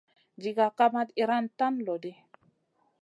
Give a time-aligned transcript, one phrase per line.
[0.43, 2.11] Diga kamat iyran tan loɗi.